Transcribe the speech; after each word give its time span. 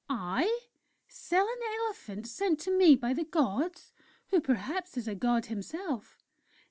"'I? 0.09 0.61
Sell 1.07 1.45
an 1.47 1.59
elephant 1.79 2.25
sent 2.25 2.59
to 2.61 2.75
me 2.75 2.95
by 2.95 3.13
the 3.13 3.23
Gods... 3.23 3.93
who 4.29 4.41
perhaps 4.41 4.97
is 4.97 5.07
a 5.07 5.13
God 5.13 5.45
himself?... 5.45 6.17